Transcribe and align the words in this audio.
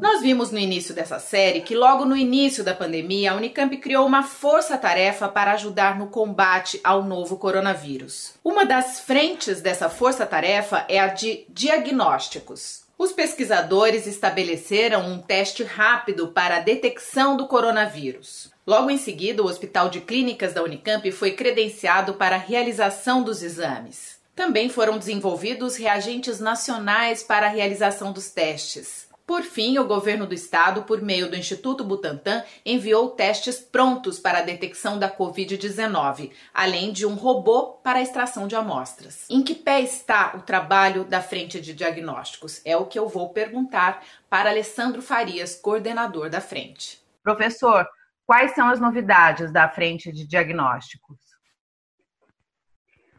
Nós 0.00 0.20
vimos 0.20 0.50
no 0.50 0.58
início 0.58 0.94
dessa 0.94 1.18
série 1.18 1.62
que, 1.62 1.74
logo 1.74 2.04
no 2.04 2.16
início 2.16 2.62
da 2.62 2.74
pandemia, 2.74 3.32
a 3.32 3.34
Unicamp 3.34 3.76
criou 3.78 4.06
uma 4.06 4.22
força-tarefa 4.22 5.28
para 5.28 5.52
ajudar 5.52 5.98
no 5.98 6.08
combate 6.08 6.80
ao 6.84 7.02
novo 7.02 7.36
coronavírus. 7.36 8.34
Uma 8.44 8.64
das 8.64 9.00
frentes 9.00 9.60
dessa 9.60 9.88
força-tarefa 9.88 10.84
é 10.88 10.98
a 10.98 11.08
de 11.08 11.44
diagnósticos. 11.48 12.82
Os 12.98 13.10
pesquisadores 13.10 14.06
estabeleceram 14.06 15.04
um 15.10 15.18
teste 15.18 15.64
rápido 15.64 16.28
para 16.28 16.56
a 16.56 16.60
detecção 16.60 17.36
do 17.36 17.48
coronavírus. 17.48 18.50
Logo 18.66 18.90
em 18.90 18.98
seguida, 18.98 19.42
o 19.42 19.46
Hospital 19.46 19.88
de 19.88 20.00
Clínicas 20.00 20.52
da 20.52 20.62
Unicamp 20.62 21.10
foi 21.10 21.32
credenciado 21.32 22.14
para 22.14 22.36
a 22.36 22.38
realização 22.38 23.22
dos 23.22 23.42
exames. 23.42 24.21
Também 24.34 24.68
foram 24.68 24.98
desenvolvidos 24.98 25.76
reagentes 25.76 26.40
nacionais 26.40 27.22
para 27.22 27.46
a 27.46 27.50
realização 27.50 28.12
dos 28.12 28.30
testes. 28.30 29.10
Por 29.26 29.42
fim, 29.42 29.78
o 29.78 29.86
governo 29.86 30.26
do 30.26 30.34
estado, 30.34 30.82
por 30.82 31.00
meio 31.00 31.30
do 31.30 31.36
Instituto 31.36 31.84
Butantan, 31.84 32.42
enviou 32.66 33.10
testes 33.10 33.60
prontos 33.60 34.18
para 34.18 34.38
a 34.38 34.42
detecção 34.42 34.98
da 34.98 35.10
Covid-19, 35.10 36.32
além 36.52 36.92
de 36.92 37.06
um 37.06 37.14
robô 37.14 37.74
para 37.82 38.00
a 38.00 38.02
extração 38.02 38.48
de 38.48 38.56
amostras. 38.56 39.26
Em 39.30 39.42
que 39.42 39.54
pé 39.54 39.80
está 39.80 40.32
o 40.36 40.42
trabalho 40.42 41.04
da 41.04 41.22
frente 41.22 41.60
de 41.60 41.72
diagnósticos? 41.72 42.60
É 42.64 42.76
o 42.76 42.86
que 42.86 42.98
eu 42.98 43.08
vou 43.08 43.30
perguntar 43.30 44.02
para 44.28 44.50
Alessandro 44.50 45.00
Farias, 45.00 45.54
coordenador 45.54 46.28
da 46.28 46.40
frente. 46.40 47.00
Professor, 47.22 47.86
quais 48.26 48.54
são 48.54 48.68
as 48.68 48.80
novidades 48.80 49.52
da 49.52 49.68
frente 49.68 50.10
de 50.10 50.26
diagnósticos? 50.26 51.31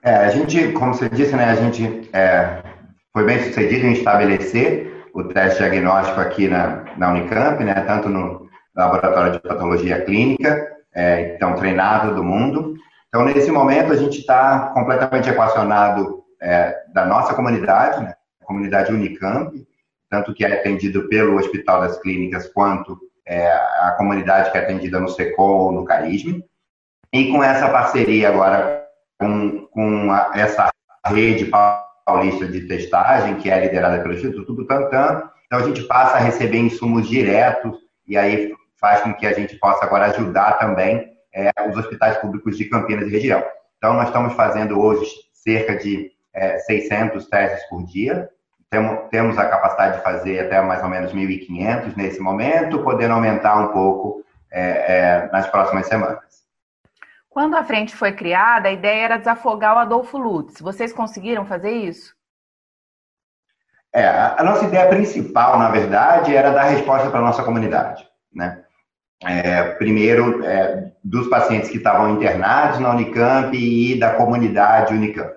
É, 0.03 0.16
a 0.16 0.30
gente, 0.30 0.73
como 0.73 0.93
você 0.93 1.07
disse, 1.07 1.34
né, 1.34 1.45
a 1.45 1.55
gente 1.55 2.09
é, 2.12 2.62
foi 3.13 3.23
bem 3.23 3.41
sucedido 3.41 3.88
em 3.88 3.93
estabelecer 3.93 4.91
o 5.13 5.23
teste 5.23 5.59
diagnóstico 5.59 6.20
aqui 6.20 6.49
na, 6.49 6.84
na 6.98 7.12
Unicamp, 7.12 7.63
né, 7.63 7.73
tanto 7.87 8.10
no 8.10 8.49
laboratório 8.76 9.32
de 9.32 9.40
patologia 9.40 10.01
clínica, 10.04 10.76
é, 10.93 11.35
então 11.35 11.55
treinado 11.55 12.13
do 12.15 12.23
mundo. 12.23 12.76
Então, 13.07 13.23
nesse 13.23 13.49
momento, 13.49 13.93
a 13.93 13.95
gente 13.95 14.20
está 14.20 14.71
completamente 14.73 15.29
equacionado 15.29 16.26
é, 16.41 16.76
da 16.93 17.05
nossa 17.05 17.34
comunidade, 17.34 18.04
né, 18.04 18.13
comunidade 18.43 18.91
Unicamp, 18.91 19.55
tanto 20.10 20.34
que 20.34 20.43
é 20.43 20.54
atendido 20.54 21.07
pelo 21.07 21.38
Hospital 21.38 21.79
das 21.79 21.98
Clínicas, 21.99 22.49
quanto 22.49 22.99
é, 23.26 23.48
a 23.48 23.95
comunidade 23.98 24.51
que 24.51 24.57
é 24.57 24.62
atendida 24.62 24.99
no 24.99 25.07
SECOM 25.07 25.71
no 25.71 25.85
CAISM. 25.85 26.43
E 27.13 27.32
com 27.32 27.41
essa 27.41 27.70
parceria 27.70 28.27
agora, 28.27 28.82
com, 29.20 29.68
com 29.68 30.12
a, 30.12 30.32
essa 30.36 30.70
rede 31.06 31.52
Paulista 32.06 32.48
de 32.48 32.62
Testagem, 32.68 33.36
que 33.36 33.50
é 33.50 33.60
liderada 33.60 34.02
pelo 34.02 34.14
Instituto 34.14 34.56
Butantan. 34.56 35.30
Então, 35.46 35.60
a 35.60 35.64
gente 35.64 35.84
passa 35.84 36.18
a 36.18 36.20
receber 36.20 36.58
insumos 36.58 37.08
diretos 37.08 37.78
e 38.08 38.18
aí 38.18 38.54
faz 38.80 39.02
com 39.02 39.14
que 39.14 39.26
a 39.26 39.34
gente 39.34 39.56
possa 39.58 39.86
agora 39.86 40.08
ajudar 40.08 40.54
também 40.54 41.14
é, 41.34 41.52
os 41.70 41.78
hospitais 41.78 42.18
públicos 42.18 42.58
de 42.58 42.66
Campinas 42.66 43.08
e 43.08 43.12
região. 43.12 43.44
Então, 43.78 43.94
nós 43.94 44.08
estamos 44.08 44.34
fazendo 44.34 44.80
hoje 44.80 45.10
cerca 45.34 45.76
de 45.78 46.12
é, 46.34 46.58
600 46.60 47.28
testes 47.28 47.68
por 47.70 47.86
dia. 47.86 48.30
Temos, 49.12 49.38
a 49.38 49.46
capacidade 49.46 49.98
de 49.98 50.04
fazer 50.04 50.40
até 50.40 50.60
mais 50.60 50.82
ou 50.82 50.90
menos 50.90 51.14
1.500 51.14 51.96
nesse 51.96 52.20
momento, 52.20 52.84
podendo 52.84 53.14
aumentar 53.14 53.56
um 53.58 53.68
pouco 53.68 54.24
é, 54.52 54.62
é, 54.62 55.30
nas 55.32 55.48
próximas 55.48 55.86
semanas. 55.86 56.43
Quando 57.34 57.55
a 57.55 57.63
frente 57.63 57.95
foi 57.95 58.12
criada, 58.12 58.70
a 58.70 58.71
ideia 58.71 59.05
era 59.05 59.17
desafogar 59.17 59.76
o 59.76 59.79
Adolfo 59.79 60.20
Lutz. 60.20 60.62
Vocês 60.62 60.93
conseguiram 60.93 61.43
fazer 61.43 61.71
isso? 61.71 62.13
É, 63.91 64.07
a 64.07 64.44
nossa 64.44 64.66
ideia 64.66 64.88
principal, 64.88 65.57
na 65.57 65.72
verdade, 65.72 66.35
era 66.35 66.51
dar 66.51 66.66
resposta 66.66 67.09
para 67.09 67.19
a 67.19 67.23
nossa 67.23 67.41
comunidade. 67.41 68.07
Né? 68.31 68.63
É, 69.23 69.63
primeiro, 69.63 70.45
é, 70.45 70.91
dos 71.03 71.27
pacientes 71.27 71.72
que 71.72 71.77
estavam 71.77 72.11
internados 72.11 72.79
na 72.79 72.91
Unicamp 72.91 73.57
e 73.57 73.99
da 73.99 74.13
comunidade 74.13 74.93
Unicamp. 74.93 75.33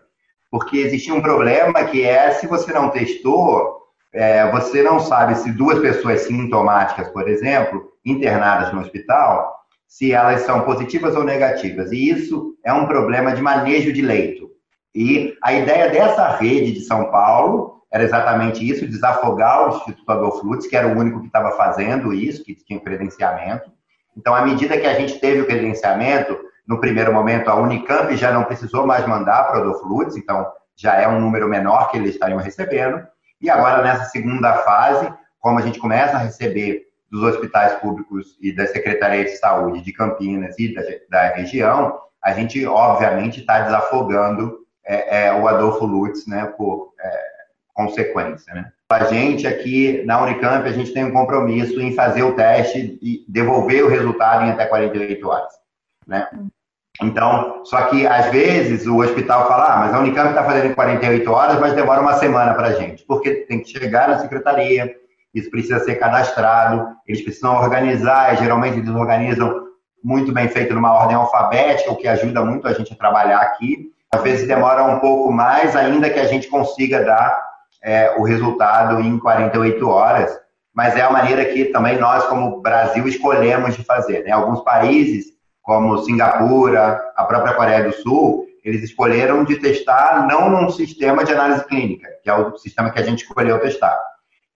Porque 0.51 0.77
existia 0.77 1.15
um 1.15 1.23
problema 1.23 1.83
que 1.85 2.05
é, 2.05 2.31
se 2.33 2.47
você 2.47 2.75
não 2.75 2.91
testou, 2.91 3.87
é, 4.13 4.51
você 4.51 4.83
não 4.83 5.01
sabe 5.01 5.35
se 5.37 5.51
duas 5.51 5.79
pessoas 5.79 6.21
sintomáticas, 6.23 7.09
por 7.09 7.27
exemplo, 7.27 7.91
internadas 8.05 8.71
no 8.71 8.83
hospital, 8.83 9.57
se 9.87 10.13
elas 10.13 10.43
são 10.43 10.63
positivas 10.63 11.15
ou 11.15 11.25
negativas. 11.25 11.93
E 11.93 12.11
isso 12.11 12.55
é 12.65 12.73
um 12.73 12.87
problema 12.87 13.33
de 13.33 13.43
manejo 13.43 13.93
de 13.93 14.03
leito. 14.03 14.51
E 14.95 15.37
a 15.43 15.53
ideia 15.53 15.91
dessa 15.91 16.37
rede 16.37 16.73
de 16.73 16.81
São 16.81 17.11
Paulo 17.11 17.83
era 17.93 18.03
exatamente 18.03 18.69
isso, 18.69 18.87
desafogar 18.87 19.67
o 19.67 19.77
Instituto 19.77 20.11
Adolfo 20.11 20.47
Lutz, 20.47 20.67
que 20.67 20.77
era 20.77 20.89
o 20.89 20.99
único 20.99 21.21
que 21.21 21.27
estava 21.27 21.53
fazendo 21.53 22.13
isso, 22.13 22.43
que 22.45 22.55
tinha 22.55 22.81
credenciamento. 22.81 23.71
Então, 24.17 24.35
à 24.35 24.43
medida 24.43 24.79
que 24.79 24.87
a 24.87 24.95
gente 24.95 25.19
teve 25.19 25.43
o 25.43 25.47
credenciamento, 25.47 26.37
no 26.67 26.81
primeiro 26.81 27.13
momento, 27.13 27.49
a 27.49 27.55
Unicamp 27.55 28.17
já 28.17 28.33
não 28.33 28.45
precisou 28.45 28.87
mais 28.87 29.07
mandar 29.07 29.45
para 29.45 29.59
o 29.59 29.61
Adolfo 29.61 29.87
Lutz, 29.87 30.17
então 30.17 30.47
já 30.75 30.95
é 30.95 31.07
um 31.07 31.21
número 31.21 31.49
menor 31.49 31.91
que 31.91 31.97
eles 31.97 32.11
estariam 32.11 32.39
recebendo. 32.39 33.07
E 33.41 33.49
agora, 33.49 33.83
nessa 33.83 34.05
segunda 34.07 34.53
fase, 34.59 35.13
como 35.39 35.59
a 35.59 35.63
gente 35.63 35.79
começa 35.79 36.17
a 36.17 36.21
receber 36.21 36.86
dos 37.11 37.23
hospitais 37.23 37.75
públicos 37.75 38.37
e 38.41 38.53
da 38.55 38.67
Secretaria 38.67 39.25
de 39.25 39.37
Saúde 39.37 39.83
de 39.83 39.93
Campinas 39.93 40.59
e 40.59 40.75
da, 40.75 40.83
da 41.09 41.35
região, 41.35 41.99
a 42.23 42.33
gente, 42.33 42.67
obviamente, 42.67 43.41
está 43.41 43.61
desafogando 43.61 44.59
é, 44.85 45.27
é, 45.27 45.33
o 45.33 45.47
Adolfo 45.47 45.85
Lutz, 45.85 46.27
né, 46.27 46.53
por 46.57 46.93
é, 47.01 47.21
consequência, 47.75 48.53
né. 48.55 48.71
A 48.91 49.05
gente 49.05 49.47
aqui 49.47 50.05
na 50.05 50.23
Unicamp, 50.23 50.67
a 50.69 50.73
gente 50.73 50.93
tem 50.93 51.05
um 51.05 51.13
compromisso 51.13 51.81
em 51.81 51.95
fazer 51.95 52.23
o 52.23 52.35
teste 52.35 52.99
e 53.03 53.25
devolver 53.29 53.85
o 53.85 53.89
resultado 53.89 54.45
em 54.45 54.51
até 54.51 54.67
48 54.67 55.29
horas, 55.29 55.53
né. 56.07 56.29
Então, 57.03 57.63
só 57.65 57.83
que 57.83 58.07
às 58.07 58.27
vezes 58.31 58.87
o 58.87 58.99
hospital 58.99 59.47
fala, 59.47 59.75
ah, 59.75 59.77
mas 59.81 59.95
a 59.95 59.99
Unicamp 59.99 60.31
está 60.31 60.43
fazendo 60.45 60.69
em 60.69 60.75
48 60.75 61.31
horas, 61.31 61.61
mas 61.61 61.75
demora 61.75 62.01
uma 62.01 62.15
semana 62.15 62.55
para 62.55 62.69
a 62.69 62.73
gente, 62.73 63.05
porque 63.05 63.35
tem 63.35 63.61
que 63.61 63.69
chegar 63.69 64.09
na 64.09 64.19
secretaria, 64.19 64.95
isso 65.37 65.51
precisa 65.51 65.79
ser 65.81 65.97
cadastrado, 65.97 66.97
eles 67.07 67.23
precisam 67.23 67.57
organizar, 67.57 68.33
e 68.33 68.39
geralmente 68.39 68.79
eles 68.79 68.89
organizam 68.89 69.67
muito 70.03 70.33
bem 70.33 70.49
feito 70.49 70.73
numa 70.73 70.95
ordem 70.95 71.15
alfabética, 71.15 71.93
o 71.93 71.97
que 71.97 72.09
ajuda 72.09 72.43
muito 72.43 72.67
a 72.67 72.73
gente 72.73 72.95
a 72.95 72.97
trabalhar 72.97 73.41
aqui. 73.41 73.91
Às 74.11 74.23
vezes 74.23 74.49
demora 74.49 74.83
um 74.85 74.99
pouco 74.99 75.31
mais, 75.31 75.77
ainda 75.77 76.09
que 76.09 76.19
a 76.19 76.25
gente 76.25 76.49
consiga 76.49 77.05
dar 77.05 77.39
é, 77.83 78.15
o 78.17 78.23
resultado 78.23 78.99
em 79.01 79.19
48 79.19 79.87
horas, 79.87 80.35
mas 80.75 80.97
é 80.97 81.03
a 81.03 81.11
maneira 81.11 81.45
que 81.45 81.67
também 81.67 81.99
nós, 81.99 82.25
como 82.25 82.63
Brasil, 82.63 83.07
escolhemos 83.07 83.77
de 83.77 83.85
fazer. 83.85 84.25
Né? 84.25 84.31
Alguns 84.31 84.63
países, 84.63 85.27
como 85.61 85.99
Singapura, 85.99 86.99
a 87.15 87.25
própria 87.25 87.53
Coreia 87.53 87.85
do 87.85 87.93
Sul, 87.93 88.47
eles 88.65 88.83
escolheram 88.83 89.45
de 89.45 89.57
testar 89.57 90.27
não 90.27 90.49
num 90.49 90.71
sistema 90.71 91.25
de 91.25 91.33
análise 91.33 91.65
clínica, 91.67 92.09
que 92.23 92.31
é 92.31 92.35
o 92.35 92.57
sistema 92.57 92.91
que 92.91 92.99
a 92.99 93.03
gente 93.03 93.23
escolheu 93.23 93.61
testar 93.61 93.99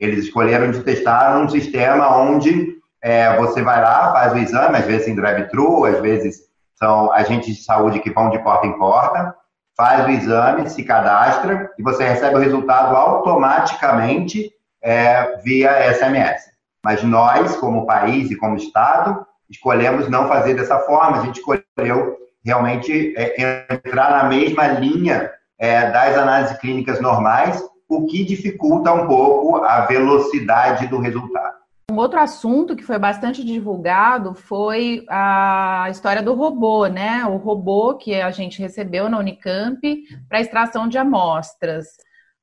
eles 0.00 0.24
escolheram 0.24 0.70
de 0.70 0.82
testar 0.82 1.38
num 1.38 1.48
sistema 1.48 2.16
onde 2.16 2.78
é, 3.02 3.36
você 3.36 3.62
vai 3.62 3.82
lá, 3.82 4.12
faz 4.12 4.32
o 4.32 4.38
exame, 4.38 4.78
às 4.78 4.86
vezes 4.86 5.08
em 5.08 5.14
drive-thru, 5.14 5.84
às 5.84 6.00
vezes 6.00 6.40
são 6.74 7.12
agentes 7.12 7.56
de 7.56 7.62
saúde 7.62 8.00
que 8.00 8.10
vão 8.10 8.30
de 8.30 8.38
porta 8.38 8.66
em 8.66 8.78
porta, 8.78 9.34
faz 9.76 10.06
o 10.06 10.10
exame, 10.10 10.68
se 10.68 10.82
cadastra 10.82 11.70
e 11.78 11.82
você 11.82 12.04
recebe 12.04 12.36
o 12.36 12.38
resultado 12.38 12.96
automaticamente 12.96 14.50
é, 14.82 15.36
via 15.44 15.92
SMS. 15.94 16.50
Mas 16.84 17.02
nós, 17.02 17.56
como 17.56 17.86
país 17.86 18.30
e 18.30 18.36
como 18.36 18.56
Estado, 18.56 19.26
escolhemos 19.48 20.08
não 20.08 20.28
fazer 20.28 20.54
dessa 20.54 20.78
forma, 20.78 21.18
a 21.18 21.24
gente 21.24 21.38
escolheu 21.38 22.16
realmente 22.42 23.14
é, 23.16 23.70
entrar 23.74 24.10
na 24.10 24.24
mesma 24.24 24.66
linha 24.68 25.30
é, 25.58 25.90
das 25.90 26.16
análises 26.16 26.56
clínicas 26.58 27.00
normais 27.00 27.62
o 27.90 28.06
que 28.06 28.24
dificulta 28.24 28.92
um 28.92 29.08
pouco 29.08 29.56
a 29.56 29.80
velocidade 29.86 30.86
do 30.86 31.00
resultado. 31.00 31.58
Um 31.90 31.96
outro 31.96 32.20
assunto 32.20 32.76
que 32.76 32.84
foi 32.84 33.00
bastante 33.00 33.44
divulgado 33.44 34.32
foi 34.32 35.04
a 35.08 35.88
história 35.90 36.22
do 36.22 36.34
robô, 36.34 36.86
né? 36.86 37.26
O 37.26 37.36
robô 37.36 37.96
que 37.96 38.14
a 38.14 38.30
gente 38.30 38.62
recebeu 38.62 39.08
na 39.08 39.18
Unicamp 39.18 39.80
para 40.28 40.40
extração 40.40 40.86
de 40.86 40.96
amostras. 40.98 41.88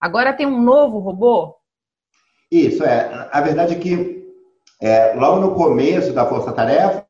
Agora 0.01 0.33
tem 0.33 0.45
um 0.45 0.61
novo 0.61 0.99
robô? 0.99 1.55
Isso, 2.51 2.83
é. 2.83 3.29
A 3.31 3.39
verdade 3.39 3.73
é 3.73 3.79
que 3.79 4.27
é, 4.81 5.13
logo 5.13 5.39
no 5.39 5.55
começo 5.55 6.11
da 6.11 6.25
Força 6.25 6.51
Tarefa, 6.51 7.05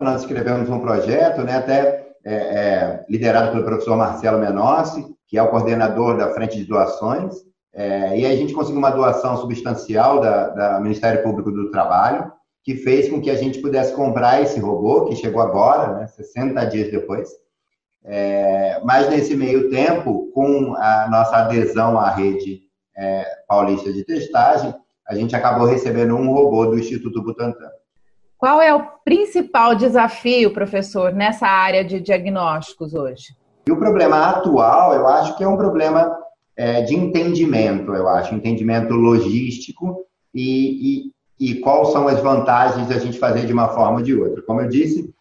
nós 0.00 0.20
escrevemos 0.20 0.68
um 0.70 0.78
projeto, 0.78 1.42
né, 1.42 1.56
até 1.56 2.14
é, 2.24 2.34
é, 2.34 3.04
liderado 3.08 3.50
pelo 3.50 3.64
professor 3.64 3.96
Marcelo 3.96 4.38
Menossi, 4.38 5.15
que 5.26 5.36
é 5.36 5.42
o 5.42 5.48
coordenador 5.48 6.16
da 6.16 6.32
frente 6.32 6.56
de 6.56 6.64
doações, 6.64 7.34
é, 7.74 8.18
e 8.18 8.24
a 8.24 8.34
gente 8.34 8.54
conseguiu 8.54 8.78
uma 8.78 8.90
doação 8.90 9.36
substancial 9.36 10.20
da, 10.20 10.48
da, 10.48 10.80
Ministério 10.80 11.22
Público 11.22 11.52
do 11.52 11.70
Trabalho, 11.70 12.32
que 12.64 12.74
fez 12.76 13.08
com 13.08 13.20
que 13.20 13.30
a 13.30 13.36
gente 13.36 13.60
pudesse 13.60 13.94
comprar 13.94 14.40
esse 14.40 14.58
robô, 14.58 15.04
que 15.04 15.14
chegou 15.14 15.42
agora, 15.42 15.94
né, 15.94 16.06
60 16.06 16.64
dias 16.66 16.90
depois, 16.90 17.28
É, 18.08 18.80
mas 18.84 19.10
nesse 19.10 19.36
meio 19.36 19.68
tempo, 19.68 20.30
com 20.32 20.74
a 20.76 21.08
nossa 21.10 21.38
adesão 21.38 21.98
à 21.98 22.08
rede 22.08 22.60
é, 22.96 23.26
paulista 23.48 23.92
de 23.92 24.04
testagem, 24.04 24.72
a 25.08 25.14
gente 25.14 25.34
acabou 25.34 25.66
recebendo 25.66 26.14
um 26.14 26.32
robô 26.32 26.66
do 26.66 26.78
Instituto 26.78 27.20
Butantan. 27.20 27.68
Qual 28.38 28.62
é 28.62 28.72
o 28.72 28.86
principal 29.04 29.74
desafio, 29.74 30.52
professor, 30.52 31.12
nessa 31.12 31.48
área 31.48 31.84
de 31.84 32.00
diagnósticos 32.00 32.94
hoje? 32.94 33.34
E 33.68 33.72
o 33.72 33.76
problema 33.76 34.28
atual, 34.28 34.94
eu 34.94 35.08
acho 35.08 35.36
que 35.36 35.42
é 35.42 35.48
um 35.48 35.56
problema 35.56 36.16
é, 36.56 36.82
de 36.82 36.94
entendimento, 36.94 37.92
eu 37.92 38.08
acho, 38.08 38.32
entendimento 38.32 38.94
logístico 38.94 40.04
e, 40.32 41.10
e, 41.40 41.50
e 41.50 41.54
quais 41.56 41.88
são 41.88 42.06
as 42.06 42.20
vantagens 42.20 42.88
da 42.88 42.98
gente 42.98 43.18
fazer 43.18 43.44
de 43.44 43.52
uma 43.52 43.68
forma 43.68 43.98
ou 43.98 44.04
de 44.04 44.14
outra. 44.14 44.40
Como 44.42 44.60
eu 44.60 44.68
disse, 44.68 45.12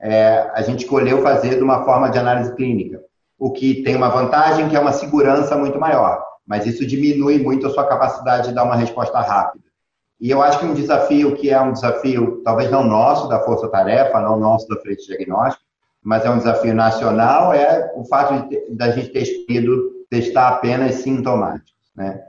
é, 0.00 0.50
a 0.52 0.62
gente 0.62 0.80
escolheu 0.80 1.22
fazer 1.22 1.54
de 1.54 1.62
uma 1.62 1.84
forma 1.84 2.10
de 2.10 2.18
análise 2.18 2.52
clínica, 2.56 3.00
o 3.38 3.52
que 3.52 3.84
tem 3.84 3.94
uma 3.94 4.08
vantagem 4.08 4.68
que 4.68 4.76
é 4.76 4.80
uma 4.80 4.92
segurança 4.92 5.56
muito 5.56 5.78
maior, 5.78 6.24
mas 6.44 6.66
isso 6.66 6.84
diminui 6.84 7.38
muito 7.38 7.68
a 7.68 7.70
sua 7.70 7.86
capacidade 7.86 8.48
de 8.48 8.54
dar 8.54 8.64
uma 8.64 8.74
resposta 8.74 9.20
rápida. 9.20 9.64
E 10.20 10.28
eu 10.28 10.42
acho 10.42 10.58
que 10.58 10.66
um 10.66 10.74
desafio 10.74 11.36
que 11.36 11.50
é 11.50 11.60
um 11.60 11.72
desafio, 11.72 12.42
talvez 12.44 12.68
não 12.68 12.82
nosso, 12.82 13.28
da 13.28 13.38
Força 13.40 13.68
Tarefa, 13.68 14.20
não 14.20 14.38
nosso 14.38 14.66
da 14.68 14.76
Frente 14.80 15.06
Diagnóstico, 15.06 15.64
mas 16.02 16.24
é 16.24 16.30
um 16.30 16.38
desafio 16.38 16.74
nacional, 16.74 17.52
é 17.52 17.92
o 17.94 18.04
fato 18.04 18.48
da 18.70 18.90
gente 18.90 19.10
ter 19.10 19.22
escolhido 19.22 19.92
testar 20.10 20.48
apenas 20.48 20.96
sintomáticos. 20.96 21.72
Né? 21.94 22.22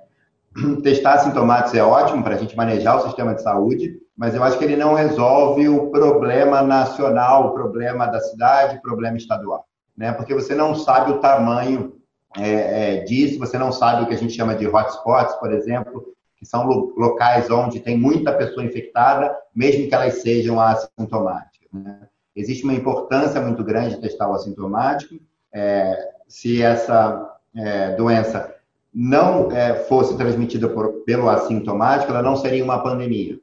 Testar 0.83 1.19
sintomáticos 1.19 1.73
é 1.73 1.83
ótimo 1.83 2.23
para 2.23 2.35
a 2.35 2.37
gente 2.37 2.55
manejar 2.55 2.97
o 2.97 3.07
sistema 3.07 3.33
de 3.33 3.41
saúde, 3.41 3.99
mas 4.15 4.35
eu 4.35 4.43
acho 4.43 4.57
que 4.57 4.63
ele 4.63 4.75
não 4.75 4.93
resolve 4.93 5.67
o 5.67 5.89
problema 5.89 6.61
nacional, 6.61 7.47
o 7.47 7.53
problema 7.53 8.05
da 8.05 8.19
cidade, 8.19 8.77
o 8.77 8.81
problema 8.81 9.17
estadual. 9.17 9.65
Né? 9.97 10.11
Porque 10.13 10.33
você 10.33 10.53
não 10.53 10.75
sabe 10.75 11.11
o 11.11 11.19
tamanho 11.19 11.93
é, 12.37 12.99
é, 12.99 13.03
disso, 13.03 13.39
você 13.39 13.57
não 13.57 13.71
sabe 13.71 14.03
o 14.03 14.07
que 14.07 14.13
a 14.13 14.17
gente 14.17 14.33
chama 14.33 14.55
de 14.55 14.67
hotspots, 14.67 15.35
por 15.35 15.51
exemplo, 15.51 16.13
que 16.37 16.45
são 16.45 16.67
locais 16.95 17.49
onde 17.49 17.79
tem 17.79 17.97
muita 17.97 18.33
pessoa 18.33 18.65
infectada, 18.65 19.35
mesmo 19.55 19.87
que 19.87 19.95
elas 19.95 20.21
sejam 20.21 20.59
assintomáticas. 20.59 21.67
Né? 21.73 21.99
Existe 22.35 22.63
uma 22.63 22.73
importância 22.73 23.39
muito 23.39 23.63
grande 23.63 23.95
de 23.95 24.01
testar 24.01 24.29
o 24.29 24.33
assintomático. 24.33 25.15
É, 25.53 26.13
se 26.27 26.61
essa 26.61 27.37
é, 27.55 27.95
doença 27.95 28.55
não 28.93 29.51
é, 29.51 29.75
fosse 29.75 30.17
transmitida 30.17 30.67
por, 30.67 31.03
pelo 31.03 31.29
assintomático, 31.29 32.11
ela 32.11 32.21
não 32.21 32.35
seria 32.35 32.63
uma 32.63 32.81
pandemia. 32.81 33.39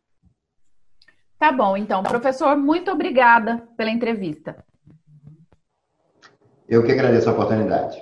Tá 1.38 1.50
bom, 1.50 1.76
então, 1.76 2.02
professor, 2.02 2.56
muito 2.56 2.90
obrigada 2.90 3.62
pela 3.76 3.90
entrevista. 3.90 4.56
Eu 6.68 6.84
que 6.84 6.92
agradeço 6.92 7.28
a 7.28 7.32
oportunidade. 7.32 8.00